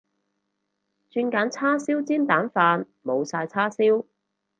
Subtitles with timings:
[1.11, 4.03] 轉揀叉燒煎蛋飯，冇晒叉燒